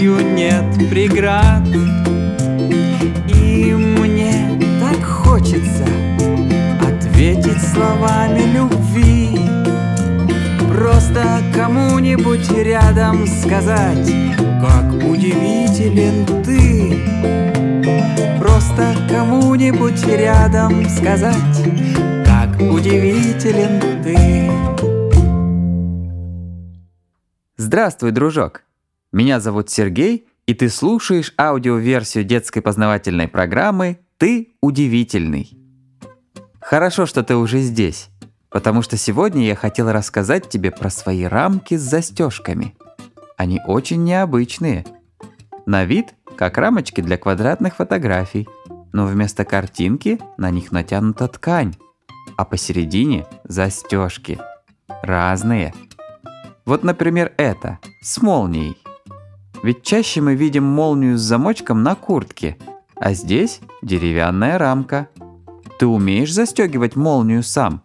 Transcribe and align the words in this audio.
счастью 0.00 0.16
нет 0.34 0.64
преград. 0.88 1.66
И 3.42 3.74
мне 3.74 4.58
так 4.80 5.04
хочется 5.04 5.84
Ответить 6.80 7.62
словами 7.62 8.42
любви. 8.54 9.38
Просто 10.68 11.42
кому-нибудь 11.54 12.50
рядом 12.52 13.26
сказать 13.26 14.10
Как 14.60 14.86
удивителен 15.04 16.26
ты. 16.44 16.98
Просто 18.38 18.94
кому-нибудь 19.10 20.06
рядом 20.06 20.88
сказать 20.88 21.34
Как 22.24 22.58
удивителен 22.60 24.02
ты. 24.02 24.50
Здравствуй, 27.56 28.12
дружок! 28.12 28.69
Меня 29.12 29.40
зовут 29.40 29.70
Сергей, 29.70 30.28
и 30.46 30.54
ты 30.54 30.68
слушаешь 30.68 31.34
аудиоверсию 31.38 32.24
детской 32.24 32.60
познавательной 32.60 33.26
программы 33.28 33.98
«Ты 34.18 34.54
удивительный». 34.60 35.56
Хорошо, 36.60 37.06
что 37.06 37.24
ты 37.24 37.34
уже 37.34 37.58
здесь, 37.60 38.08
потому 38.50 38.82
что 38.82 38.96
сегодня 38.96 39.46
я 39.46 39.56
хотел 39.56 39.90
рассказать 39.90 40.48
тебе 40.48 40.70
про 40.70 40.90
свои 40.90 41.24
рамки 41.24 41.76
с 41.76 41.80
застежками. 41.80 42.76
Они 43.36 43.60
очень 43.66 44.04
необычные. 44.04 44.84
На 45.66 45.84
вид 45.84 46.14
как 46.36 46.56
рамочки 46.58 47.00
для 47.00 47.16
квадратных 47.16 47.76
фотографий, 47.76 48.48
но 48.92 49.06
вместо 49.06 49.44
картинки 49.44 50.20
на 50.36 50.50
них 50.50 50.70
натянута 50.70 51.26
ткань, 51.26 51.74
а 52.36 52.44
посередине 52.44 53.26
застежки. 53.44 54.38
Разные– 55.02 55.74
вот, 56.70 56.84
например, 56.84 57.32
это, 57.36 57.80
с 58.00 58.22
молнией. 58.22 58.76
Ведь 59.62 59.82
чаще 59.82 60.20
мы 60.20 60.34
видим 60.34 60.64
молнию 60.64 61.18
с 61.18 61.20
замочком 61.20 61.82
на 61.82 61.94
куртке, 61.94 62.56
а 62.94 63.12
здесь 63.12 63.60
деревянная 63.82 64.56
рамка. 64.58 65.08
Ты 65.78 65.86
умеешь 65.86 66.32
застегивать 66.32 66.96
молнию 66.96 67.42
сам? 67.42 67.82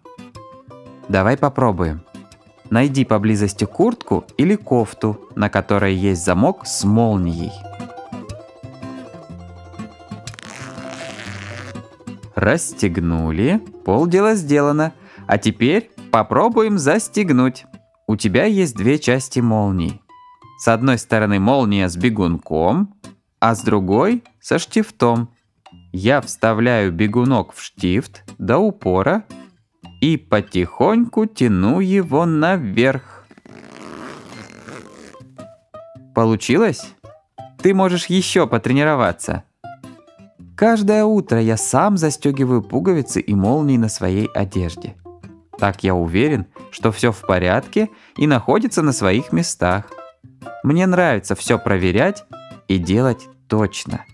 Давай 1.09 1.37
попробуем. 1.37 2.01
Найди 2.69 3.05
поблизости 3.05 3.65
куртку 3.65 4.25
или 4.37 4.55
кофту, 4.55 5.19
на 5.35 5.49
которой 5.49 5.93
есть 5.93 6.23
замок 6.23 6.65
с 6.65 6.83
молнией. 6.83 7.51
Расстегнули, 12.35 13.61
полдела 13.85 14.35
сделано. 14.35 14.93
А 15.27 15.37
теперь 15.37 15.91
попробуем 16.11 16.77
застегнуть. 16.77 17.65
У 18.07 18.15
тебя 18.15 18.45
есть 18.45 18.75
две 18.75 18.99
части 18.99 19.39
молнии. 19.39 20.01
С 20.65 20.67
одной 20.67 20.97
стороны 20.97 21.39
молния 21.39 21.87
с 21.87 21.95
бегунком, 21.95 22.95
а 23.39 23.53
с 23.53 23.61
другой 23.61 24.23
со 24.41 24.57
штифтом. 24.57 25.29
Я 25.91 26.21
вставляю 26.21 26.91
бегунок 26.91 27.53
в 27.53 27.61
штифт 27.61 28.23
до 28.39 28.57
упора 28.57 29.25
и 30.01 30.17
потихоньку 30.17 31.27
тяну 31.27 31.81
его 31.81 32.25
наверх. 32.25 33.27
Получилось? 36.15 36.95
Ты 37.61 37.75
можешь 37.75 38.07
еще 38.07 38.47
потренироваться. 38.47 39.43
Каждое 40.57 41.05
утро 41.05 41.39
я 41.39 41.57
сам 41.57 41.95
застегиваю 41.95 42.63
пуговицы 42.63 43.21
и 43.21 43.35
молнии 43.35 43.77
на 43.77 43.87
своей 43.87 44.25
одежде. 44.33 44.95
Так 45.59 45.83
я 45.83 45.93
уверен, 45.93 46.47
что 46.71 46.91
все 46.91 47.11
в 47.11 47.21
порядке 47.21 47.91
и 48.17 48.25
находится 48.25 48.81
на 48.81 48.93
своих 48.93 49.31
местах. 49.31 49.91
Мне 50.63 50.87
нравится 50.87 51.35
все 51.35 51.59
проверять 51.59 52.25
и 52.67 52.77
делать 52.77 53.27
точно. 53.47 54.05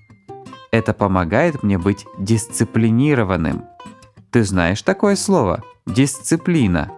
Это 0.71 0.93
помогает 0.93 1.63
мне 1.63 1.77
быть 1.77 2.05
дисциплинированным. 2.17 3.65
Ты 4.31 4.43
знаешь 4.43 4.81
такое 4.81 5.15
слово? 5.15 5.63
Дисциплина. 5.85 6.91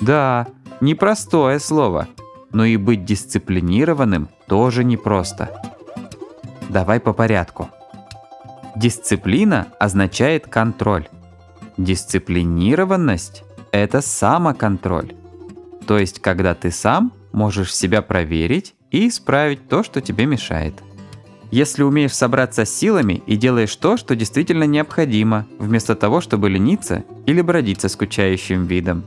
Да, 0.00 0.46
непростое 0.80 1.58
слово, 1.58 2.08
но 2.52 2.64
и 2.64 2.76
быть 2.76 3.04
дисциплинированным 3.04 4.28
тоже 4.46 4.84
непросто. 4.84 5.50
Давай 6.68 7.00
по 7.00 7.12
порядку. 7.12 7.70
Дисциплина 8.74 9.68
означает 9.78 10.46
контроль. 10.48 11.08
Дисциплинированность– 11.78 13.44
это 13.72 14.02
самоконтроль. 14.02 15.14
То 15.86 15.98
есть, 15.98 16.20
когда 16.20 16.54
ты 16.54 16.70
сам 16.70 17.12
можешь 17.36 17.72
себя 17.72 18.02
проверить 18.02 18.74
и 18.90 19.06
исправить 19.06 19.68
то, 19.68 19.84
что 19.84 20.00
тебе 20.00 20.26
мешает. 20.26 20.74
Если 21.52 21.84
умеешь 21.84 22.14
собраться 22.14 22.64
с 22.64 22.74
силами 22.74 23.22
и 23.26 23.36
делаешь 23.36 23.76
то, 23.76 23.96
что 23.96 24.16
действительно 24.16 24.64
необходимо, 24.64 25.46
вместо 25.60 25.94
того, 25.94 26.20
чтобы 26.20 26.50
лениться 26.50 27.04
или 27.26 27.40
бродить 27.40 27.80
со 27.80 27.88
скучающим 27.88 28.64
видом. 28.64 29.04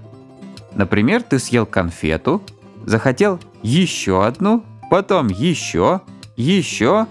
Например, 0.74 1.22
ты 1.22 1.40
съел 1.40 1.66
конфету, 1.66 2.42
захотел 2.86 3.42
еще 3.62 4.26
одну, 4.26 4.64
потом 4.90 5.28
еще, 5.28 6.00
еще, 6.38 7.08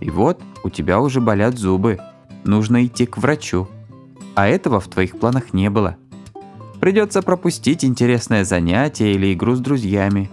и 0.00 0.08
вот 0.08 0.40
у 0.64 0.70
тебя 0.70 0.98
уже 0.98 1.20
болят 1.20 1.58
зубы. 1.58 1.98
Нужно 2.44 2.86
идти 2.86 3.04
к 3.04 3.18
врачу 3.18 3.68
а 4.34 4.48
этого 4.48 4.80
в 4.80 4.88
твоих 4.88 5.18
планах 5.18 5.52
не 5.52 5.70
было. 5.70 5.96
Придется 6.80 7.20
пропустить 7.20 7.84
интересное 7.84 8.44
занятие 8.44 9.12
или 9.12 9.34
игру 9.34 9.54
с 9.54 9.60
друзьями. 9.60 10.30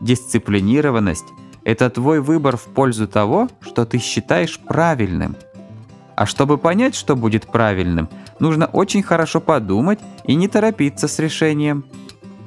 Дисциплинированность– 0.00 1.26
это 1.64 1.90
твой 1.90 2.20
выбор 2.20 2.56
в 2.56 2.64
пользу 2.64 3.08
того, 3.08 3.48
что 3.60 3.84
ты 3.84 3.98
считаешь 3.98 4.58
правильным. 4.60 5.36
А 6.16 6.26
чтобы 6.26 6.58
понять, 6.58 6.94
что 6.94 7.16
будет 7.16 7.46
правильным, 7.46 8.08
нужно 8.38 8.66
очень 8.66 9.02
хорошо 9.02 9.40
подумать 9.40 9.98
и 10.24 10.34
не 10.34 10.48
торопиться 10.48 11.08
с 11.08 11.18
решением. 11.18 11.84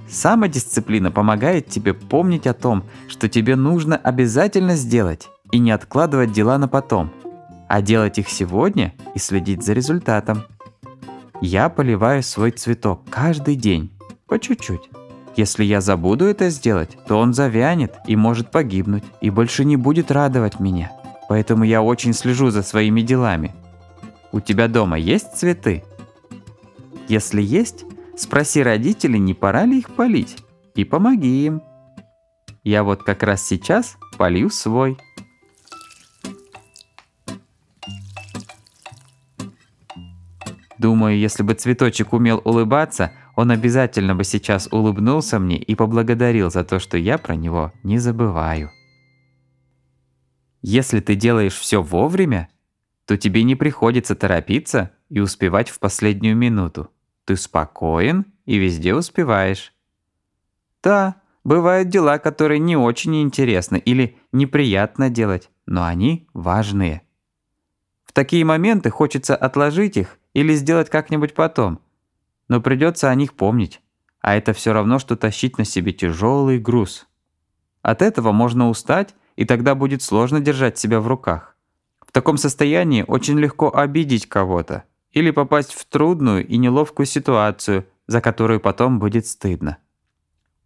Самодисциплина 0.10 1.12
помогает 1.12 1.68
тебе 1.68 1.94
помнить 1.94 2.48
о 2.48 2.54
том, 2.54 2.84
что 3.08 3.30
тебе 3.30 3.56
нужно 3.56 3.96
обязательно 3.96 4.76
сделать 4.76 5.30
и 5.52 5.60
не 5.60 5.72
откладывать 5.72 6.32
дела 6.32 6.58
на 6.58 6.68
потом– 6.68 7.12
а 7.70 7.84
делать 7.84 8.18
их 8.18 8.30
сегодня 8.30 8.96
и 9.14 9.20
следить 9.20 9.64
за 9.64 9.74
результатом. 9.74 10.44
Я 11.40 11.70
поливаю 11.70 12.24
свой 12.24 12.52
цветок 12.52 13.04
каждый 13.10 13.56
день, 13.56 13.92
по 14.28 14.40
чуть-чуть. 14.40 14.90
Если 15.40 15.64
я 15.64 15.80
забуду 15.80 16.26
это 16.26 16.50
сделать, 16.50 16.98
то 17.08 17.18
он 17.18 17.34
завянет 17.34 17.96
и 18.06 18.18
может 18.18 18.52
погибнуть, 18.52 19.06
и 19.22 19.30
больше 19.30 19.64
не 19.64 19.78
будет 19.78 20.12
радовать 20.12 20.60
меня. 20.60 20.92
Поэтому 21.30 21.64
я 21.64 21.82
очень 21.82 22.12
слежу 22.12 22.50
за 22.50 22.62
своими 22.62 23.00
делами. 23.00 23.56
У 24.34 24.42
тебя 24.42 24.68
дома 24.68 25.00
есть 25.00 25.38
цветы? 25.38 25.86
Если 27.08 27.42
есть, 27.42 27.86
спроси 28.18 28.62
родителей, 28.62 29.18
не 29.18 29.34
пора 29.34 29.64
ли 29.64 29.80
их 29.80 29.92
полить, 29.92 30.36
и 30.76 30.84
помоги 30.84 31.46
им. 31.46 31.62
Я 32.66 32.84
вот 32.84 33.04
как 33.04 33.24
раз 33.24 33.42
сейчас 33.42 33.96
полью 34.18 34.50
свой. 34.50 34.98
Думаю, 40.78 41.18
если 41.18 41.44
бы 41.44 41.54
цветочек 41.54 42.12
умел 42.12 42.42
улыбаться, 42.44 43.14
он 43.40 43.52
обязательно 43.52 44.16
бы 44.16 44.26
сейчас 44.26 44.68
улыбнулся 44.70 45.40
мне 45.40 45.58
и 45.58 45.74
поблагодарил 45.74 46.52
за 46.52 46.66
то, 46.66 46.78
что 46.78 46.98
я 46.98 47.18
про 47.18 47.38
него 47.38 47.72
не 47.84 47.98
забываю. 47.98 48.70
Если 50.62 51.00
ты 51.00 51.16
делаешь 51.16 51.56
все 51.56 51.82
вовремя, 51.82 52.50
то 53.06 53.16
тебе 53.16 53.44
не 53.44 53.56
приходится 53.56 54.14
торопиться 54.14 54.92
и 55.08 55.22
успевать 55.22 55.70
в 55.70 55.80
последнюю 55.80 56.36
минуту. 56.36 56.92
Ты 57.24 57.38
спокоен 57.38 58.26
и 58.44 58.58
везде 58.58 58.94
успеваешь. 58.94 59.74
Да, 60.84 61.16
бывают 61.46 61.88
дела, 61.88 62.18
которые 62.18 62.60
не 62.60 62.76
очень 62.76 63.22
интересны 63.22 63.78
или 63.78 64.18
неприятно 64.34 65.10
делать, 65.10 65.50
но 65.66 65.86
они 65.86 66.28
важные. 66.34 67.04
В 68.04 68.12
такие 68.12 68.44
моменты 68.44 68.90
хочется 68.90 69.34
отложить 69.34 69.96
их 69.96 70.20
или 70.34 70.54
сделать 70.56 70.90
как-нибудь 70.90 71.34
потом. 71.34 71.80
Но 72.50 72.60
придется 72.60 73.10
о 73.10 73.16
них 73.16 73.36
помнить, 73.36 73.82
а 74.20 74.36
это 74.36 74.52
все 74.52 74.74
равно, 74.74 75.00
что 75.00 75.16
тащить 75.16 75.58
на 75.58 75.64
себе 75.64 75.94
тяжелый 75.94 76.60
груз. 76.60 77.08
От 77.82 78.02
этого 78.02 78.34
можно 78.34 78.70
устать, 78.70 79.16
и 79.38 79.46
тогда 79.46 79.76
будет 79.76 80.02
сложно 80.02 80.42
держать 80.42 80.78
себя 80.78 81.00
в 81.00 81.08
руках. 81.08 81.56
В 82.06 82.12
таком 82.12 82.38
состоянии 82.38 83.06
очень 83.08 83.40
легко 83.40 83.74
обидеть 83.74 84.28
кого-то 84.28 84.84
или 85.12 85.32
попасть 85.32 85.74
в 85.74 85.86
трудную 85.86 86.46
и 86.46 86.58
неловкую 86.58 87.06
ситуацию, 87.06 87.88
за 88.08 88.20
которую 88.20 88.60
потом 88.60 89.00
будет 89.00 89.28
стыдно. 89.28 89.78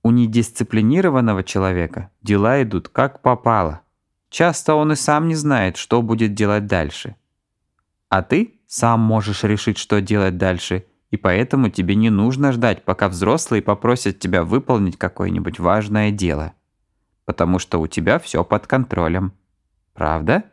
У 0.02 0.12
недисциплинированного 0.12 1.44
человека 1.44 2.10
дела 2.22 2.62
идут 2.64 2.90
как 2.90 3.22
попало. 3.22 3.82
Часто 4.30 4.76
он 4.76 4.94
и 4.94 4.96
сам 4.96 5.28
не 5.28 5.36
знает, 5.36 5.78
что 5.78 6.02
будет 6.02 6.34
делать 6.34 6.66
дальше. 6.66 7.16
А 8.10 8.22
ты 8.22 8.62
сам 8.68 9.00
можешь 9.02 9.44
решить, 9.44 9.78
что 9.78 10.02
делать 10.02 10.38
дальше, 10.38 10.86
и 11.14 11.18
поэтому 11.18 11.70
тебе 11.70 11.94
не 11.94 12.10
нужно 12.10 12.52
ждать, 12.52 12.84
пока 12.84 13.08
взрослые 13.08 13.62
попросят 13.62 14.18
тебя 14.18 14.44
выполнить 14.44 14.98
какое-нибудь 14.98 15.60
важное 15.60 16.10
дело. 16.10 16.54
потому 17.26 17.60
что 17.60 17.80
у 17.80 17.88
тебя 17.88 18.18
все 18.20 18.44
под 18.44 18.66
контролем. 18.68 19.32
Правда? 19.94 20.44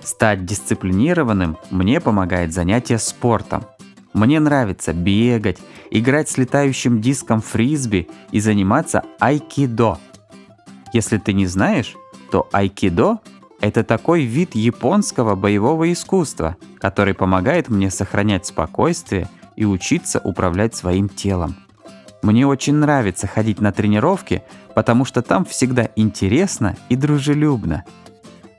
Стать 0.00 0.46
дисциплинированным 0.46 1.58
мне 1.70 2.00
помогает 2.00 2.54
занятие 2.54 2.98
спортом. 2.98 3.66
Мне 4.14 4.40
нравится 4.40 4.94
бегать, 4.94 5.58
играть 5.90 6.30
с 6.30 6.38
летающим 6.38 7.02
диском 7.02 7.42
фрисби 7.42 8.08
и 8.32 8.40
заниматься 8.40 9.04
айкидо. 9.20 9.98
Если 10.94 11.18
ты 11.18 11.34
не 11.34 11.46
знаешь, 11.46 11.94
то 12.32 12.48
айкидо– 12.50 13.20
это 13.60 13.82
такой 13.82 14.22
вид 14.22 14.54
японского 14.54 15.34
боевого 15.34 15.92
искусства, 15.92 16.56
который 16.78 17.14
помогает 17.14 17.68
мне 17.68 17.90
сохранять 17.90 18.46
спокойствие 18.46 19.28
и 19.56 19.64
учиться 19.64 20.20
управлять 20.22 20.76
своим 20.76 21.08
телом. 21.08 21.56
Мне 22.22 22.46
очень 22.46 22.74
нравится 22.74 23.26
ходить 23.26 23.60
на 23.60 23.72
тренировки, 23.72 24.42
потому 24.74 25.04
что 25.04 25.22
там 25.22 25.44
всегда 25.44 25.88
интересно 25.96 26.76
и 26.88 26.96
дружелюбно. 26.96 27.84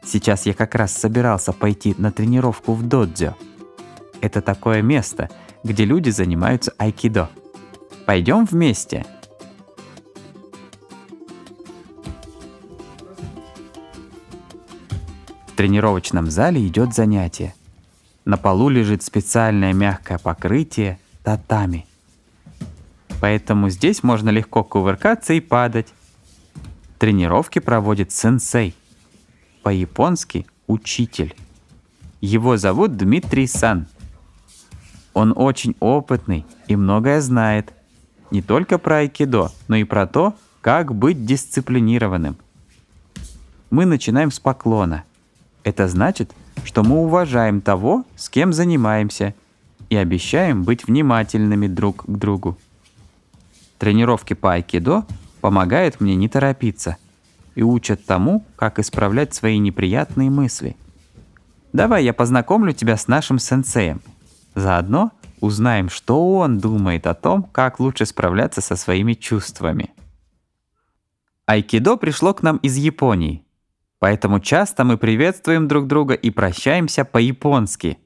Сейчас 0.04 0.46
я 0.46 0.54
как 0.54 0.76
раз 0.76 0.94
собирался 0.94 1.54
пойти 1.54 1.96
на 1.98 2.12
тренировку 2.12 2.74
в 2.74 2.88
додзё. 2.88 3.36
Это 4.22 4.42
такое 4.42 4.82
место, 4.82 5.30
где 5.64 5.86
люди 5.86 6.10
занимаются 6.10 6.74
айкидо. 6.78 7.30
Пойдем 8.06 8.46
вместе. 8.46 9.06
Тренировочном 15.60 16.32
зале 16.32 16.66
идет 16.66 16.94
занятие. 16.94 17.54
На 18.24 18.38
полу 18.38 18.70
лежит 18.70 19.04
специальное 19.04 19.74
мягкое 19.74 20.18
покрытие 20.18 21.00
татами. 21.22 21.86
Поэтому 23.20 23.68
здесь 23.68 24.02
можно 24.02 24.30
легко 24.30 24.64
кувыркаться 24.64 25.34
и 25.34 25.42
падать. 25.42 25.88
Тренировки 26.98 27.60
проводит 27.60 28.14
сенсей. 28.14 28.74
По-японски 29.62 30.48
учитель. 30.68 31.36
Его 32.22 32.56
зовут 32.56 32.96
Дмитрий 32.96 33.46
Сан. 33.46 33.88
Он 35.14 35.34
очень 35.36 35.76
опытный 35.82 36.46
и 36.68 36.78
многое 36.78 37.20
знает. 37.20 37.74
Не 38.32 38.42
только 38.42 38.78
про 38.78 39.00
айкидо, 39.00 39.52
но 39.68 39.76
и 39.76 39.84
про 39.84 40.08
то, 40.08 40.36
как 40.62 40.96
быть 40.96 41.26
дисциплинированным. 41.26 42.38
Мы 43.72 43.84
начинаем 43.84 44.32
с 44.32 44.40
поклона. 44.40 45.04
Это 45.70 45.88
значит, 45.88 46.34
что 46.64 46.82
мы 46.82 46.98
уважаем 47.04 47.62
того, 47.62 48.04
с 48.16 48.28
кем 48.28 48.54
занимаемся, 48.54 49.36
и 49.92 49.96
обещаем 49.96 50.64
быть 50.64 50.88
внимательными 50.88 51.68
друг 51.68 52.06
к 52.08 52.10
другу. 52.10 52.58
Тренировки 53.78 54.34
по 54.34 54.54
айкидо 54.54 55.06
помогают 55.42 56.02
мне 56.02 56.16
не 56.16 56.28
торопиться 56.28 56.98
и 57.54 57.62
учат 57.62 58.04
тому, 58.04 58.44
как 58.56 58.80
исправлять 58.80 59.36
свои 59.36 59.60
неприятные 59.60 60.32
мысли. 60.32 60.76
Давай 61.72 62.04
я 62.04 62.16
познакомлю 62.16 62.74
тебя 62.74 62.98
с 62.98 63.08
нашим 63.08 63.38
сенсеем. 63.38 64.02
Заодно 64.56 65.12
узнаем, 65.40 65.90
что 65.90 66.40
он 66.40 66.58
думает 66.58 67.06
о 67.06 67.14
том, 67.14 67.44
как 67.44 67.80
лучше 67.80 68.08
справляться 68.08 68.62
со 68.62 68.76
своими 68.76 69.14
чувствами. 69.14 69.92
Айкидо 71.46 71.96
пришло 71.96 72.34
к 72.34 72.42
нам 72.42 72.58
из 72.58 72.76
Японии, 72.76 73.44
поэтому 74.00 74.40
часто 74.40 74.84
мы 74.84 74.98
приветствуем 74.98 75.68
друг 75.68 75.88
друга 75.88 76.14
и 76.14 76.32
прощаемся 76.32 77.06
по-японски. 77.06 78.00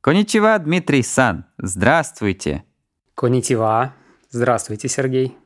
Коничева, 0.00 0.58
Дмитрий 0.58 1.02
Сан, 1.02 1.44
здравствуйте. 1.58 2.64
Коничева, 3.14 3.94
здравствуйте, 4.30 4.88
Сергей. 4.88 5.36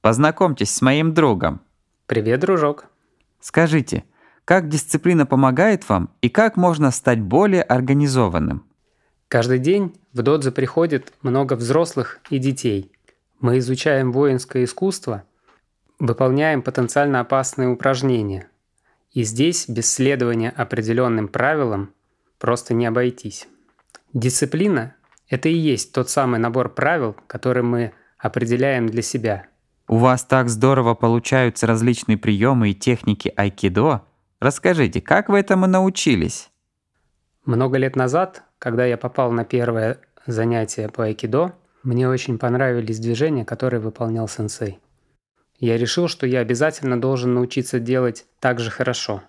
Познакомьтесь 0.00 0.74
с 0.74 0.82
моим 0.82 1.14
другом. 1.14 1.60
Привет, 2.06 2.40
дружок. 2.40 2.86
Скажите, 3.40 4.04
как 4.44 4.68
дисциплина 4.68 5.24
помогает 5.24 5.88
вам 5.88 6.10
и 6.20 6.28
как 6.28 6.56
можно 6.56 6.90
стать 6.90 7.20
более 7.20 7.62
организованным? 7.62 8.66
Каждый 9.28 9.60
день 9.60 9.94
в 10.12 10.22
додзе 10.22 10.50
приходит 10.50 11.12
много 11.22 11.54
взрослых 11.54 12.20
и 12.28 12.38
детей. 12.38 12.92
Мы 13.40 13.58
изучаем 13.58 14.12
воинское 14.12 14.64
искусство, 14.64 15.22
выполняем 15.98 16.60
потенциально 16.60 17.20
опасные 17.20 17.68
упражнения. 17.68 18.48
И 19.12 19.24
здесь 19.24 19.68
без 19.68 19.92
следования 19.92 20.50
определенным 20.50 21.28
правилам 21.28 21.92
просто 22.38 22.74
не 22.74 22.86
обойтись. 22.86 23.46
Дисциплина– 24.12 24.94
это 25.28 25.48
и 25.48 25.54
есть 25.54 25.92
тот 25.92 26.08
самый 26.08 26.40
набор 26.40 26.74
правил, 26.74 27.16
который 27.26 27.62
мы 27.62 27.92
определяем 28.18 28.86
для 28.86 29.02
себя. 29.02 29.46
У 29.88 29.96
вас 29.96 30.24
так 30.24 30.48
здорово 30.48 30.94
получаются 30.94 31.66
различные 31.66 32.16
приемы 32.16 32.70
и 32.70 32.74
техники 32.74 33.32
айкидо. 33.36 34.02
Расскажите, 34.40 35.00
как 35.00 35.28
вы 35.28 35.38
этому 35.38 35.66
научились? 35.66 36.50
Много 37.44 37.78
лет 37.78 37.96
назад 37.96 38.44
когда 38.62 38.86
я 38.86 38.96
попал 38.96 39.32
на 39.32 39.44
первое 39.44 39.98
занятие 40.24 40.88
по 40.88 41.02
айкидо, 41.02 41.52
мне 41.82 42.08
очень 42.08 42.38
понравились 42.38 43.00
движения, 43.00 43.44
которые 43.44 43.80
выполнял 43.80 44.28
сенсей. 44.28 44.78
Я 45.62 45.78
решил, 45.78 46.08
что 46.08 46.26
я 46.26 46.40
обязательно 46.40 47.00
должен 47.00 47.34
научиться 47.34 47.78
делать 47.78 48.26
так 48.40 48.58
же 48.58 48.68
хорошо. 48.68 49.22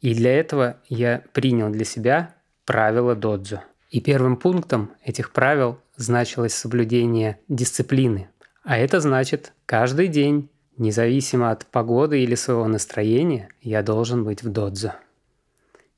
И 0.00 0.14
для 0.14 0.32
этого 0.32 0.78
я 0.88 1.22
принял 1.34 1.68
для 1.68 1.84
себя 1.84 2.34
правила 2.64 3.14
додзо. 3.14 3.62
И 3.90 4.00
первым 4.00 4.38
пунктом 4.38 4.92
этих 5.04 5.30
правил 5.30 5.78
значилось 5.96 6.54
соблюдение 6.54 7.38
дисциплины. 7.48 8.30
А 8.62 8.78
это 8.78 8.98
значит, 9.00 9.52
каждый 9.66 10.08
день, 10.08 10.48
независимо 10.78 11.50
от 11.50 11.66
погоды 11.66 12.18
или 12.18 12.34
своего 12.34 12.66
настроения, 12.66 13.50
я 13.60 13.82
должен 13.82 14.24
быть 14.24 14.42
в 14.42 14.50
додзо. 14.50 14.94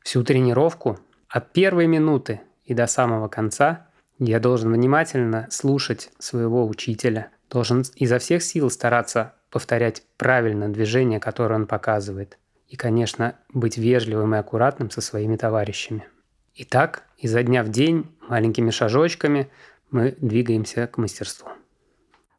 Всю 0.02 0.24
тренировку 0.24 0.98
от 1.28 1.52
первой 1.52 1.86
минуты 1.86 2.40
и 2.64 2.74
до 2.74 2.88
самого 2.88 3.28
конца 3.28 3.86
я 4.18 4.40
должен 4.40 4.72
внимательно 4.72 5.46
слушать 5.48 6.10
своего 6.18 6.66
учителя, 6.66 7.30
должен 7.48 7.84
изо 7.94 8.18
всех 8.18 8.42
сил 8.42 8.68
стараться 8.68 9.34
повторять 9.56 10.02
правильно 10.18 10.68
движение, 10.68 11.18
которое 11.18 11.54
он 11.54 11.66
показывает. 11.66 12.36
И, 12.68 12.76
конечно, 12.76 13.36
быть 13.54 13.78
вежливым 13.78 14.34
и 14.34 14.38
аккуратным 14.38 14.90
со 14.90 15.00
своими 15.00 15.36
товарищами. 15.36 16.04
И 16.54 16.64
так, 16.64 17.04
изо 17.16 17.42
дня 17.42 17.62
в 17.62 17.70
день, 17.70 18.04
маленькими 18.28 18.68
шажочками 18.68 19.48
мы 19.90 20.14
двигаемся 20.20 20.86
к 20.86 20.98
мастерству. 20.98 21.48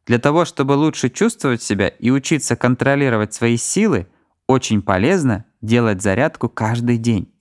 Для 0.06 0.20
того, 0.20 0.44
чтобы 0.44 0.74
лучше 0.74 1.10
чувствовать 1.10 1.60
себя 1.60 1.88
и 1.88 2.10
учиться 2.10 2.54
контролировать 2.54 3.34
свои 3.34 3.56
силы, 3.56 4.06
очень 4.46 4.80
полезно 4.80 5.44
делать 5.60 6.00
зарядку 6.00 6.48
каждый 6.48 6.98
день. 6.98 7.34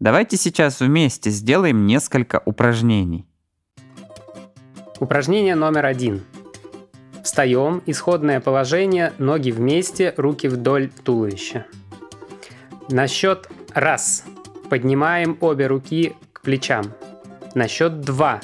Давайте 0.00 0.38
сейчас 0.38 0.80
вместе 0.80 1.28
сделаем 1.28 1.84
несколько 1.84 2.40
упражнений. 2.46 3.26
Упражнение 5.00 5.54
номер 5.54 5.84
один. 5.84 6.22
Встаем, 7.28 7.82
исходное 7.84 8.40
положение, 8.40 9.12
ноги 9.18 9.50
вместе, 9.50 10.14
руки 10.16 10.48
вдоль 10.48 10.88
туловища. 11.04 11.66
На 12.88 13.06
счет 13.06 13.50
раз 13.74 14.24
поднимаем 14.70 15.36
обе 15.42 15.66
руки 15.66 16.16
к 16.32 16.40
плечам. 16.40 16.94
На 17.54 17.68
счет 17.68 18.00
два 18.00 18.40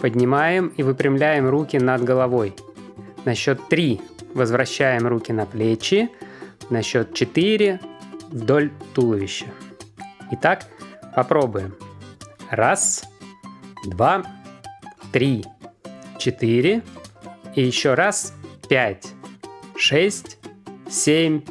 поднимаем 0.00 0.72
и 0.76 0.82
выпрямляем 0.82 1.48
руки 1.48 1.76
над 1.76 2.02
головой. 2.02 2.56
На 3.24 3.36
счет 3.36 3.60
три 3.68 4.00
возвращаем 4.34 5.06
руки 5.06 5.30
на 5.30 5.46
плечи. 5.46 6.10
На 6.68 6.82
счет 6.82 7.14
четыре 7.14 7.78
вдоль 8.32 8.72
туловища. 8.92 9.46
Итак, 10.32 10.64
Попробуем. 11.14 11.76
Раз, 12.50 13.04
два, 13.84 14.24
три, 15.12 15.44
четыре. 16.18 16.82
И 17.56 17.62
еще 17.62 17.94
раз. 17.94 18.32
Пять, 18.68 19.08
шесть, 19.76 20.38
семь, 20.88 21.42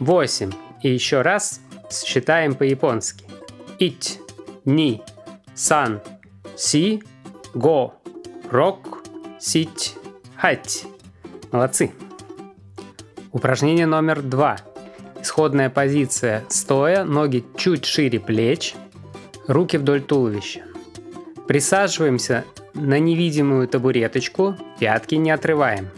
восемь. 0.00 0.52
И 0.82 0.90
еще 0.90 1.22
раз 1.22 1.60
считаем 1.90 2.54
по-японски. 2.54 3.24
Ить, 3.78 4.20
ни, 4.64 5.02
сан, 5.54 6.00
си, 6.56 7.02
го, 7.54 7.94
рок, 8.50 9.04
сить, 9.38 9.96
хать. 10.36 10.84
Молодцы. 11.52 11.92
Упражнение 13.32 13.86
номер 13.86 14.20
два. 14.20 14.56
Исходная 15.22 15.70
позиция 15.70 16.44
стоя, 16.48 17.04
ноги 17.04 17.44
чуть 17.56 17.86
шире 17.86 18.20
плеч– 18.20 18.74
руки 19.48 19.78
вдоль 19.78 20.02
туловища. 20.02 20.62
Присаживаемся 21.48 22.44
на 22.78 22.98
невидимую 22.98 23.68
табуреточку, 23.68 24.56
пятки 24.78 25.16
не 25.16 25.30
отрываем. 25.30 25.88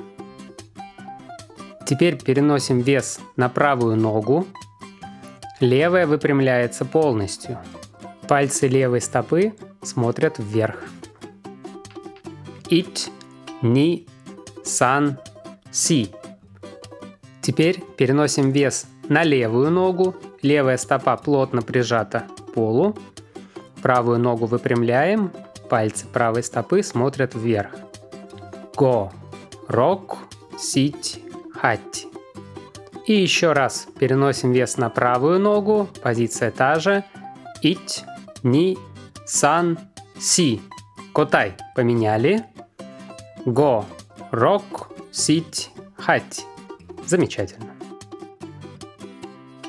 Теперь 1.87 2.17
переносим 2.17 2.81
вес 2.81 3.21
на 3.37 3.49
правую 3.49 3.97
ногу. 3.97 4.47
Левая 5.61 6.07
выпрямляется 6.07 6.85
полностью. 6.85 7.59
Пальцы 8.29 8.69
левой 8.69 9.01
стопы 9.01 9.55
смотрят 9.83 10.39
вверх. 10.39 10.85
Ить, 12.69 13.11
ни, 13.61 14.07
сан, 14.63 15.19
си. 15.71 16.11
Теперь 17.43 17.83
переносим 17.97 18.53
вес 18.53 18.87
на 19.09 19.25
левую 19.25 19.71
ногу, 19.71 20.15
левая 20.43 20.77
стопа 20.77 21.17
плотно 21.17 21.63
прижата 21.63 22.27
к 22.39 22.53
полу, 22.53 22.97
правую 23.83 24.21
ногу 24.21 24.47
выпрямляем, 24.47 25.33
пальцы 25.71 26.07
правой 26.07 26.43
стопы 26.43 26.83
смотрят 26.83 27.35
вверх. 27.35 27.71
Го, 28.77 29.13
рок, 29.69 30.19
сить, 30.59 31.23
хать. 31.55 32.07
И 33.07 33.15
еще 33.15 33.53
раз 33.53 33.87
переносим 33.99 34.53
вес 34.53 34.77
на 34.77 34.91
правую 34.91 35.39
ногу, 35.39 35.89
позиция 36.03 36.51
та 36.51 36.81
же. 36.81 37.05
Ить, 37.63 38.05
ни, 38.43 38.77
сан, 39.25 39.79
си. 40.19 40.61
Котай 41.15 41.55
поменяли. 41.75 42.45
Го, 43.47 43.87
рок, 44.31 44.91
сить, 45.13 45.71
хать. 45.97 46.45
Замечательно. 47.07 47.71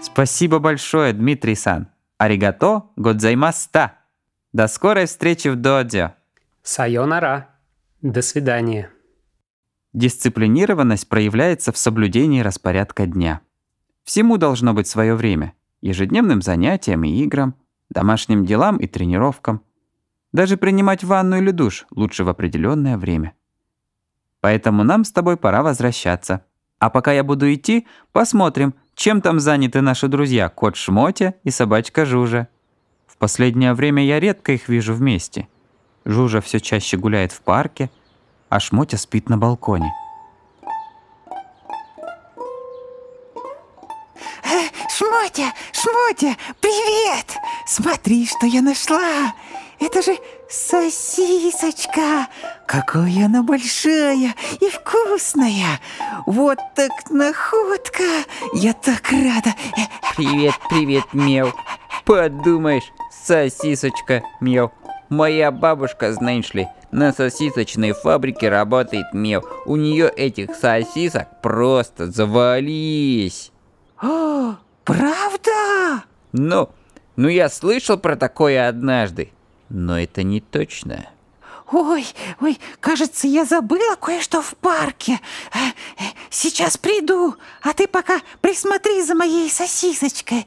Спасибо 0.01 0.60
большое, 0.60 1.13
Дмитрий 1.13 1.55
Сан. 1.55 1.88
Аригато 2.17 2.84
годзаймаста. 2.96 4.00
До 4.53 4.67
скорой 4.67 5.05
встречи 5.05 5.48
в 5.48 5.55
додзё. 5.55 6.12
Сайонара. 6.62 7.48
До 8.01 8.22
свидания. 8.22 8.89
Дисциплинированность 9.93 11.08
проявляется 11.08 11.72
в 11.72 11.77
соблюдении 11.77 12.41
распорядка 12.41 13.05
дня. 13.05 13.39
Всему 14.03 14.36
должно 14.36 14.74
быть 14.74 14.88
свое 14.88 15.15
время. 15.15 15.53
Ежедневным 15.79 16.41
занятиям 16.41 17.05
и 17.05 17.24
играм, 17.24 17.55
домашним 17.89 18.46
делам 18.46 18.75
и 18.75 18.88
тренировкам. 18.88 19.62
Даже 20.34 20.58
принимать 20.58 21.05
ванну 21.05 21.38
или 21.38 21.51
душ 21.51 21.86
лучше 21.89 22.25
в 22.25 22.29
определенное 22.29 22.98
время. 22.98 23.34
Поэтому 24.41 24.84
нам 24.84 25.05
с 25.05 25.13
тобой 25.13 25.38
пора 25.38 25.63
возвращаться. 25.63 26.43
А 26.77 26.89
пока 26.89 27.13
я 27.13 27.24
буду 27.24 27.51
идти, 27.53 27.88
посмотрим, 28.12 28.74
чем 28.96 29.22
там 29.22 29.39
заняты 29.39 29.79
наши 29.79 30.10
друзья 30.10 30.50
кот 30.50 30.75
Шмотя 30.75 31.36
и 31.46 31.51
собачка 31.51 32.05
Жужа. 32.05 32.50
Последнее 33.21 33.75
время 33.75 34.03
я 34.03 34.19
редко 34.19 34.51
их 34.51 34.67
вижу 34.67 34.95
вместе. 34.95 35.47
Жужа 36.05 36.41
все 36.41 36.59
чаще 36.59 36.97
гуляет 36.97 37.31
в 37.31 37.41
парке, 37.41 37.91
а 38.49 38.59
Шмотя 38.59 38.97
спит 38.97 39.29
на 39.29 39.37
балконе. 39.37 39.93
Э, 44.43 44.67
Шмотя, 44.89 45.53
Шмотя, 45.71 46.35
привет! 46.59 47.27
Смотри, 47.67 48.25
что 48.25 48.47
я 48.47 48.63
нашла! 48.63 49.35
Это 49.81 50.03
же 50.03 50.15
сосисочка! 50.47 52.27
Какая 52.67 53.25
она 53.25 53.41
большая 53.41 54.35
и 54.59 54.69
вкусная! 54.69 55.79
Вот 56.27 56.59
так 56.75 56.91
находка! 57.09 58.03
Я 58.53 58.73
так 58.73 59.11
рада! 59.11 59.55
Привет, 60.15 60.53
привет, 60.69 61.05
Мел. 61.13 61.51
Подумаешь, 62.05 62.93
сосисочка, 63.11 64.21
Мел. 64.39 64.71
Моя 65.09 65.50
бабушка, 65.51 66.13
знаешь 66.13 66.53
ли, 66.53 66.67
на 66.91 67.11
сосисочной 67.11 67.93
фабрике 67.93 68.50
работает 68.50 69.07
Мел. 69.13 69.43
У 69.65 69.77
нее 69.77 70.09
этих 70.09 70.55
сосисок 70.55 71.41
просто 71.41 72.11
завались. 72.11 73.51
О, 74.00 74.57
правда? 74.83 76.03
Ну, 76.33 76.69
ну 77.15 77.27
я 77.29 77.50
слышал 77.50 77.97
про 77.97 78.15
такое 78.15 78.67
однажды, 78.67 79.31
но 79.71 79.99
это 79.99 80.23
не 80.23 80.41
точно. 80.41 81.07
Ой, 81.71 82.05
ой, 82.41 82.59
кажется, 82.81 83.27
я 83.27 83.45
забыла 83.45 83.95
кое-что 83.95 84.41
в 84.41 84.55
парке. 84.57 85.19
Э, 85.53 85.69
э, 85.97 86.03
Сейчас 86.29 86.77
приду, 86.77 87.35
а 87.61 87.73
ты 87.73 87.87
пока 87.87 88.19
присмотри 88.41 89.01
за 89.01 89.15
моей 89.15 89.49
сосисочкой. 89.49 90.45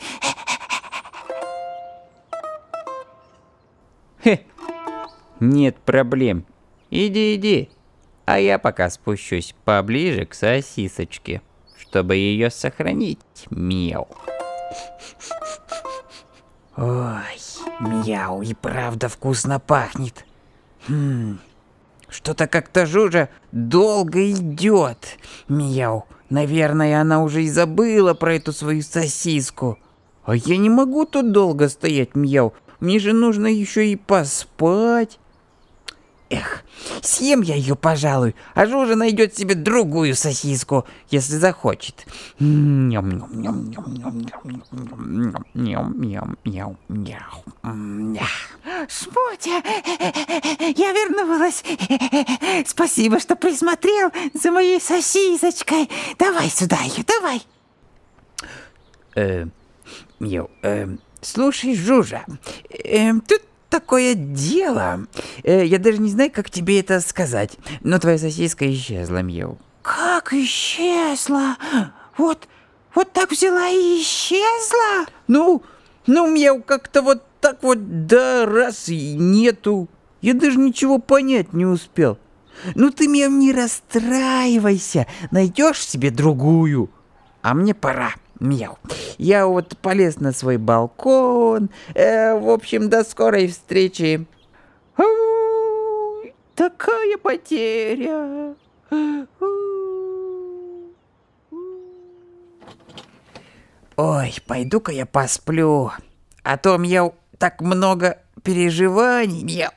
Хе, 4.22 4.44
нет 5.40 5.76
проблем. 5.78 6.44
Иди, 6.90 7.34
иди. 7.34 7.70
А 8.26 8.38
я 8.38 8.58
пока 8.58 8.90
спущусь 8.90 9.54
поближе 9.64 10.26
к 10.26 10.34
сосисочке, 10.34 11.42
чтобы 11.78 12.16
ее 12.16 12.50
сохранить, 12.50 13.18
Мел. 13.50 14.08
Ой, 16.76 17.38
мяу, 17.80 18.42
и 18.42 18.54
правда 18.54 19.08
вкусно 19.08 19.60
пахнет. 19.60 20.24
Хм, 20.88 21.38
что-то 22.08 22.46
как-то 22.46 22.86
Жужа 22.86 23.28
долго 23.52 24.30
идет. 24.30 25.18
Мяу, 25.48 26.04
наверное, 26.30 27.00
она 27.00 27.22
уже 27.22 27.44
и 27.44 27.50
забыла 27.50 28.14
про 28.14 28.34
эту 28.34 28.52
свою 28.52 28.82
сосиску. 28.82 29.78
А 30.24 30.36
я 30.36 30.56
не 30.56 30.70
могу 30.70 31.04
тут 31.04 31.32
долго 31.32 31.68
стоять, 31.68 32.14
мяу. 32.14 32.54
Мне 32.80 32.98
же 32.98 33.12
нужно 33.12 33.46
еще 33.46 33.88
и 33.88 33.96
поспать. 33.96 35.18
Эх, 36.34 36.64
съем 37.00 37.42
я 37.42 37.54
ее, 37.54 37.76
пожалуй, 37.76 38.34
а 38.54 38.66
Жужа 38.66 38.96
найдет 38.96 39.36
себе 39.36 39.54
другую 39.54 40.16
сосиску, 40.16 40.84
если 41.08 41.36
захочет. 41.36 42.06
Шмотя, 48.88 49.62
я 50.74 50.92
вернулась. 50.92 51.62
Спасибо, 52.66 53.20
что 53.20 53.36
присмотрел 53.36 54.10
за 54.34 54.50
моей 54.50 54.80
сосисочкой. 54.80 55.88
Давай 56.18 56.50
сюда 56.50 56.78
ее, 56.80 57.04
давай. 57.06 57.42
Э, 59.14 59.46
эм, 60.18 61.00
слушай, 61.20 61.76
Жужа, 61.76 62.24
эм, 62.70 63.20
тут 63.20 63.40
такое 63.74 64.14
дело. 64.14 65.06
Э, 65.42 65.66
я 65.66 65.78
даже 65.80 65.98
не 65.98 66.08
знаю, 66.08 66.30
как 66.32 66.48
тебе 66.48 66.78
это 66.78 67.00
сказать. 67.00 67.58
Но 67.80 67.98
твоя 67.98 68.18
сосиска 68.18 68.72
исчезла, 68.72 69.22
Мяу. 69.22 69.58
Как 69.82 70.32
исчезла? 70.32 71.56
Вот, 72.16 72.46
вот 72.94 73.12
так 73.12 73.32
взяла 73.32 73.68
и 73.68 74.00
исчезла? 74.00 75.06
Ну, 75.26 75.62
ну, 76.06 76.30
Мяу, 76.30 76.62
как-то 76.62 77.02
вот 77.02 77.24
так 77.40 77.64
вот, 77.64 78.06
да, 78.06 78.46
раз 78.46 78.88
и 78.88 79.14
нету. 79.14 79.88
Я 80.22 80.34
даже 80.34 80.56
ничего 80.56 81.00
понять 81.00 81.52
не 81.52 81.66
успел. 81.66 82.16
Ну 82.76 82.90
ты, 82.90 83.08
Мяу, 83.08 83.28
не 83.28 83.52
расстраивайся. 83.52 85.08
Найдешь 85.32 85.84
себе 85.84 86.12
другую. 86.12 86.90
А 87.42 87.54
мне 87.54 87.74
пора. 87.74 88.14
Мяу. 88.40 88.78
Я 89.18 89.46
вот 89.46 89.76
полез 89.78 90.18
на 90.20 90.32
свой 90.32 90.56
балкон. 90.56 91.70
Э, 91.94 92.38
в 92.38 92.50
общем, 92.50 92.88
до 92.88 93.04
скорой 93.04 93.48
встречи. 93.48 94.26
Такая 96.54 97.18
потеря. 97.18 98.54
Ой, 103.96 104.34
пойду-ка 104.46 104.92
я 104.92 105.06
посплю. 105.06 105.90
А 106.42 106.56
то 106.56 106.78
мне 106.78 107.12
так 107.38 107.60
много 107.60 108.18
переживаний. 108.42 109.42
Мяу. 109.42 109.72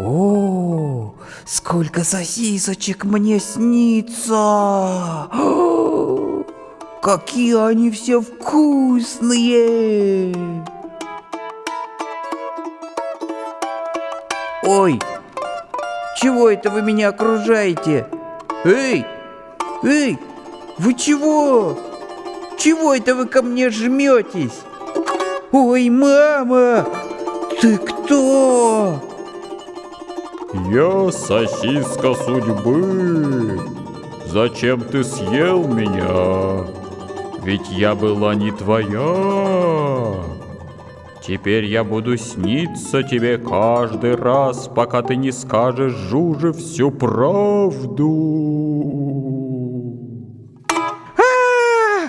О, 0.00 1.12
сколько 1.44 2.04
сосисочек 2.04 3.04
мне 3.04 3.40
снится! 3.40 5.26
Какие 7.02 7.68
они 7.68 7.90
все 7.90 8.20
вкусные! 8.20 9.52
Ой, 14.62 15.00
чего 16.16 16.48
это 16.48 16.70
вы 16.70 16.82
меня 16.82 17.08
окружаете? 17.08 18.06
Эй, 18.64 19.04
эй, 19.82 20.16
вы 20.78 20.94
чего? 20.94 21.76
Чего 22.56 22.94
это 22.94 23.16
вы 23.16 23.26
ко 23.26 23.42
мне 23.42 23.68
жметесь? 23.70 24.60
Ой, 25.50 25.90
мама, 25.90 26.86
ты 27.60 27.78
кто? 27.78 29.07
Я 30.54 31.12
сосиска 31.12 32.14
судьбы. 32.14 33.60
Зачем 34.24 34.80
ты 34.80 35.04
съел 35.04 35.68
меня? 35.68 36.66
Ведь 37.42 37.68
я 37.70 37.94
была 37.94 38.34
не 38.34 38.50
твоя. 38.50 40.24
Теперь 41.22 41.66
я 41.66 41.84
буду 41.84 42.16
сниться 42.16 43.02
тебе 43.02 43.36
каждый 43.36 44.14
раз, 44.14 44.70
пока 44.74 45.02
ты 45.02 45.16
не 45.16 45.32
скажешь 45.32 45.92
Жуже 45.92 46.54
всю 46.54 46.90
правду. 46.90 48.08
А! 51.18 52.08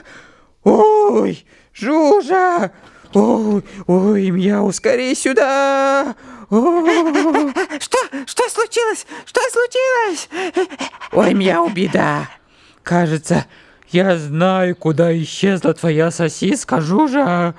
Ой, 0.64 1.46
Жужа! 1.74 2.72
Ой, 3.14 3.64
ой, 3.88 4.30
мяу, 4.30 4.72
скорее 4.72 5.16
сюда! 5.16 6.16
Что? 6.50 7.98
Что 8.26 8.50
случилось? 8.50 9.06
Что 9.26 9.42
случилось? 9.52 10.30
Ой, 11.12 11.34
мяу, 11.36 11.70
беда. 11.70 12.28
Кажется, 12.82 13.46
я 13.90 14.18
знаю, 14.18 14.76
куда 14.76 15.16
исчезла 15.16 15.76
твоя 15.76 16.10
сосиска, 16.10 16.82
Жужа. 16.82 17.54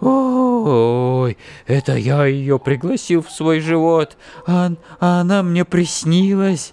Ой, 0.00 1.36
это 1.66 1.96
я 1.96 2.26
ее 2.26 2.60
пригласил 2.60 3.22
в 3.22 3.30
свой 3.30 3.58
живот, 3.58 4.16
а, 4.46 4.70
а 5.00 5.20
она 5.20 5.42
мне 5.42 5.64
приснилась. 5.64 6.72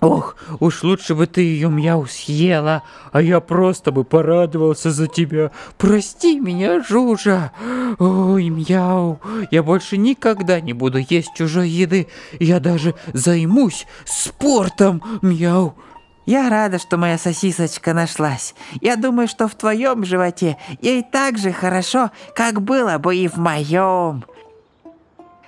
Ох, 0.00 0.36
уж 0.60 0.82
лучше 0.82 1.14
бы 1.14 1.26
ты 1.26 1.40
ее 1.40 1.70
мяу 1.70 2.06
съела, 2.06 2.82
а 3.12 3.22
я 3.22 3.40
просто 3.40 3.92
бы 3.92 4.04
порадовался 4.04 4.90
за 4.90 5.06
тебя. 5.06 5.50
Прости 5.78 6.38
меня, 6.38 6.82
Жужа. 6.82 7.52
Ой, 7.98 8.50
мяу, 8.50 9.20
я 9.50 9.62
больше 9.62 9.96
никогда 9.96 10.60
не 10.60 10.74
буду 10.74 10.98
есть 10.98 11.32
чужой 11.34 11.70
еды. 11.70 12.08
Я 12.38 12.60
даже 12.60 12.94
займусь 13.14 13.86
спортом, 14.04 15.02
мяу. 15.22 15.74
Я 16.26 16.50
рада, 16.50 16.78
что 16.78 16.98
моя 16.98 17.18
сосисочка 17.18 17.94
нашлась. 17.94 18.54
Я 18.80 18.96
думаю, 18.96 19.28
что 19.28 19.48
в 19.48 19.54
твоем 19.54 20.04
животе 20.04 20.58
ей 20.82 21.02
так 21.02 21.38
же 21.38 21.52
хорошо, 21.52 22.10
как 22.34 22.60
было 22.60 22.98
бы 22.98 23.16
и 23.16 23.28
в 23.28 23.36
моем. 23.36 24.24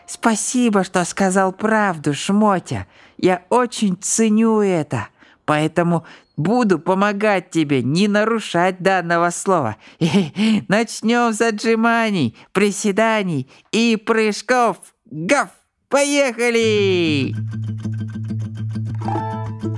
Спасибо, 0.07 0.85
что 0.85 1.05
сказал 1.05 1.52
правду, 1.52 2.14
Шмотя. 2.14 2.87
Я 3.19 3.43
очень 3.51 3.97
ценю 4.01 4.61
это. 4.61 5.09
Поэтому 5.45 6.05
буду 6.37 6.79
помогать 6.79 7.51
тебе 7.51 7.83
не 7.83 8.07
нарушать 8.07 8.81
данного 8.81 9.31
слова. 9.31 9.77
Начнем 10.69 11.33
с 11.33 11.41
отжиманий, 11.41 12.37
приседаний 12.53 13.51
и 13.73 13.97
прыжков. 13.97 14.79
Гав! 15.07 15.49
Поехали! 15.89 17.35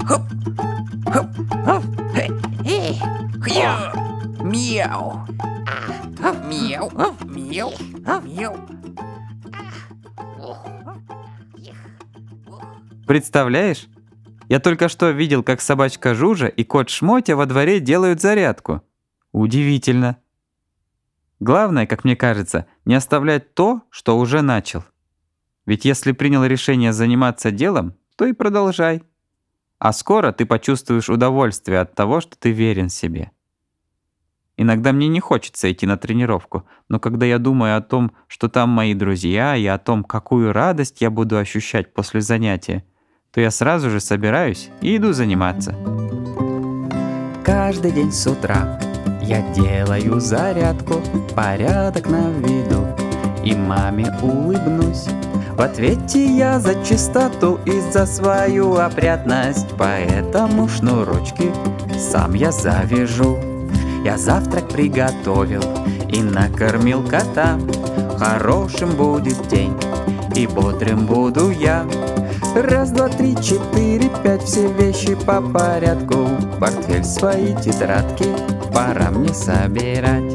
Хоп! 0.05 0.23
Хоп! 1.07 1.27
Хоп! 1.65 1.85
Мяу! 4.43 5.27
Мяу! 6.49 6.91
Мяу! 7.29 7.73
Мяу! 8.25 8.55
Представляешь? 13.11 13.89
Я 14.49 14.61
только 14.61 14.89
что 14.89 15.11
видел, 15.11 15.43
как 15.43 15.61
собачка 15.61 16.15
Жужа 16.15 16.47
и 16.47 16.63
кот 16.63 16.91
Шмотя 16.91 17.35
во 17.35 17.45
дворе 17.45 17.81
делают 17.81 18.21
зарядку. 18.21 18.83
Удивительно. 19.33 20.19
Главное, 21.41 21.89
как 21.89 22.05
мне 22.05 22.15
кажется, 22.15 22.69
не 22.85 22.95
оставлять 22.95 23.53
то, 23.55 23.83
что 23.91 24.17
уже 24.17 24.43
начал. 24.43 24.85
Ведь 25.67 25.85
если 25.85 26.13
принял 26.13 26.45
решение 26.45 26.93
заниматься 26.93 27.51
делом, 27.51 27.97
то 28.15 28.27
и 28.27 28.33
продолжай. 28.33 29.03
А 29.81 29.93
скоро 29.93 30.31
ты 30.31 30.47
почувствуешь 30.47 31.11
удовольствие 31.11 31.81
от 31.81 31.97
того, 31.97 32.21
что 32.21 32.39
ты 32.39 32.53
верен 32.53 32.91
себе. 32.91 33.33
Иногда 34.57 34.93
мне 34.93 35.09
не 35.09 35.19
хочется 35.19 35.73
идти 35.73 35.85
на 35.85 35.97
тренировку, 35.97 36.65
но 36.89 37.01
когда 37.01 37.27
я 37.27 37.39
думаю 37.39 37.77
о 37.77 37.81
том, 37.81 38.13
что 38.29 38.49
там 38.49 38.69
мои 38.69 38.95
друзья, 38.95 39.57
и 39.57 39.67
о 39.67 39.79
том, 39.79 40.05
какую 40.05 40.53
радость 40.53 41.01
я 41.01 41.11
буду 41.11 41.39
ощущать 41.39 41.93
после 41.93 42.21
занятия, 42.21 42.85
то 43.33 43.41
я 43.41 43.51
сразу 43.51 43.91
же 43.91 44.01
собираюсь 44.01 44.71
и 44.81 44.97
иду 44.97 45.13
заниматься. 45.13 45.75
Каждый 47.45 47.93
день 47.93 48.13
с 48.13 48.27
утра 48.27 48.81
я 49.23 49.41
делаю 49.53 50.21
зарядку, 50.21 51.01
порядок 51.35 52.09
на 52.09 52.31
виду, 52.31 52.87
и 53.45 53.55
маме 53.55 54.13
улыбнусь. 54.23 55.07
В 55.53 55.61
ответе 55.61 56.25
я 56.25 56.59
за 56.59 56.83
чистоту 56.85 57.61
и 57.67 57.81
за 57.93 58.07
свою 58.07 58.75
опрятность, 58.77 59.69
поэтому 59.77 60.69
шнурочки 60.69 61.53
сам 61.99 62.35
я 62.35 62.51
завяжу. 62.51 63.39
Я 64.05 64.17
завтрак 64.17 64.69
приготовил 64.69 65.63
и 66.09 66.23
накормил 66.23 67.07
кота. 67.07 67.59
Хорошим 68.19 68.91
будет 68.93 69.47
день 69.49 69.75
и 70.35 70.47
бодрым 70.47 71.07
буду 71.07 71.51
я. 71.51 71.85
Раз, 72.55 72.91
два, 72.91 73.09
три, 73.09 73.35
четыре, 73.37 74.11
пять, 74.23 74.43
все 74.43 74.71
вещи 74.73 75.15
по 75.15 75.41
порядку. 75.41 76.29
Портфель 76.59 77.05
свои 77.05 77.55
тетрадки 77.55 78.27
пора 78.73 79.11
мне 79.11 79.33
собирать. 79.33 80.33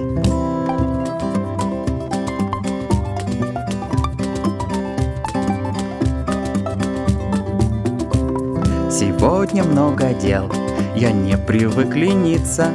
Сегодня 8.92 9.64
много 9.64 10.14
дел, 10.14 10.52
я 10.96 11.12
не 11.12 11.38
привык 11.38 11.96
лениться 11.96 12.72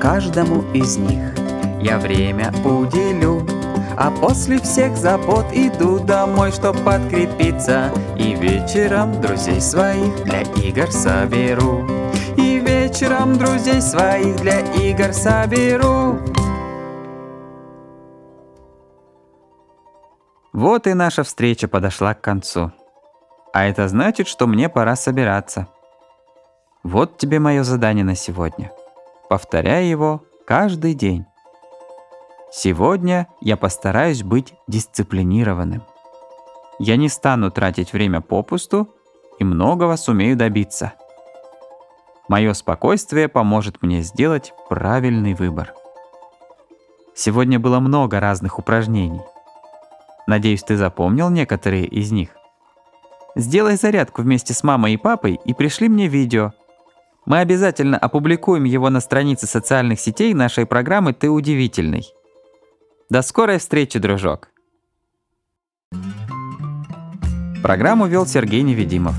каждому 0.00 0.64
из 0.72 0.96
них 0.96 1.34
я 1.82 1.98
время 1.98 2.52
уделю. 2.64 3.46
А 4.02 4.10
после 4.10 4.58
всех 4.58 4.96
забот 4.96 5.44
иду 5.52 5.98
домой, 5.98 6.52
чтоб 6.52 6.74
подкрепиться 6.84 7.92
И 8.16 8.34
вечером 8.34 9.20
друзей 9.20 9.60
своих 9.60 10.24
для 10.24 10.40
игр 10.40 10.90
соберу 10.90 11.86
И 12.38 12.58
вечером 12.60 13.36
друзей 13.36 13.82
своих 13.82 14.36
для 14.36 14.60
игр 14.60 15.12
соберу 15.12 16.18
Вот 20.54 20.86
и 20.86 20.94
наша 20.94 21.22
встреча 21.22 21.68
подошла 21.68 22.14
к 22.14 22.22
концу. 22.22 22.72
А 23.52 23.66
это 23.66 23.86
значит, 23.88 24.28
что 24.28 24.46
мне 24.46 24.68
пора 24.68 24.96
собираться. 24.96 25.68
Вот 26.82 27.18
тебе 27.18 27.38
мое 27.38 27.62
задание 27.62 28.04
на 28.04 28.14
сегодня– 28.14 28.72
повторяя 29.30 29.84
его 29.84 30.22
каждый 30.44 30.94
день. 30.94 31.24
Сегодня 32.52 33.28
я 33.40 33.56
постараюсь 33.56 34.24
быть 34.24 34.54
дисциплинированным. 34.66 35.82
Я 36.80 36.96
не 36.96 37.08
стану 37.08 37.50
тратить 37.50 37.92
время 37.92 38.20
попусту 38.20 38.88
и 39.38 39.44
многого 39.44 39.96
сумею 39.96 40.36
добиться. 40.36 40.94
Мое 42.28 42.52
спокойствие 42.54 43.28
поможет 43.28 43.82
мне 43.82 44.02
сделать 44.02 44.52
правильный 44.68 45.34
выбор. 45.34 45.74
Сегодня 47.14 47.60
было 47.60 47.80
много 47.80 48.18
разных 48.18 48.58
упражнений. 48.58 49.22
Надеюсь, 50.26 50.62
ты 50.62 50.76
запомнил 50.76 51.30
некоторые 51.30 51.86
из 51.86 52.10
них. 52.12 52.30
Сделай 53.36 53.76
зарядку 53.76 54.22
вместе 54.22 54.54
с 54.54 54.64
мамой 54.64 54.94
и 54.94 54.96
папой 54.96 55.40
и 55.44 55.54
пришли 55.54 55.88
мне 55.88 56.08
видео, 56.08 56.52
мы 57.26 57.38
обязательно 57.38 57.96
опубликуем 57.96 58.64
его 58.64 58.90
на 58.90 59.00
странице 59.00 59.46
социальных 59.46 60.00
сетей 60.00 60.34
нашей 60.34 60.66
программы 60.66 61.12
«Ты 61.12 61.28
удивительный». 61.30 62.06
До 63.10 63.22
скорой 63.22 63.58
встречи, 63.58 63.98
дружок! 63.98 64.50
Программу 67.60 68.06
вел 68.06 68.24
Сергей 68.24 68.62
Невидимов. 68.62 69.16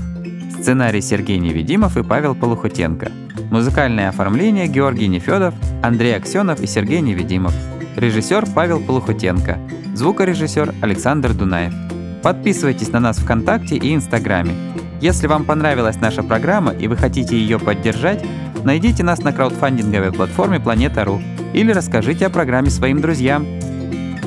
Сценарий 0.58 1.02
Сергей 1.02 1.36
Невидимов 1.36 1.98
и 1.98 2.02
Павел 2.02 2.34
Полухотенко. 2.34 3.12
Музыкальное 3.50 4.08
оформление 4.08 4.66
Георгий 4.66 5.08
Нефедов, 5.08 5.54
Андрей 5.82 6.16
Аксенов 6.16 6.62
и 6.62 6.66
Сергей 6.66 7.02
Невидимов. 7.02 7.52
Режиссер 7.96 8.46
Павел 8.54 8.80
Полухотенко. 8.80 9.58
Звукорежиссер 9.94 10.74
Александр 10.80 11.34
Дунаев. 11.34 11.74
Подписывайтесь 12.22 12.88
на 12.92 13.00
нас 13.00 13.18
ВКонтакте 13.18 13.76
и 13.76 13.94
Инстаграме. 13.94 14.54
Если 15.02 15.26
вам 15.26 15.44
понравилась 15.44 16.00
наша 16.00 16.22
программа 16.22 16.72
и 16.72 16.88
вы 16.88 16.96
хотите 16.96 17.36
ее 17.36 17.58
поддержать, 17.58 18.24
найдите 18.64 19.02
нас 19.02 19.18
на 19.18 19.34
краудфандинговой 19.34 20.12
платформе 20.12 20.60
Планета.ру 20.60 21.20
или 21.52 21.72
расскажите 21.72 22.24
о 22.24 22.30
программе 22.30 22.70
своим 22.70 23.02
друзьям. 23.02 23.61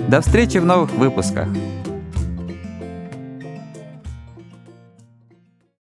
До 0.08 0.22
встречи 0.22 0.60
в 0.60 0.66
новых 0.66 0.92
выпусках! 0.92 1.48